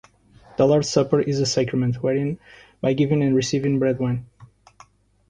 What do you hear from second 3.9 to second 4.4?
and wine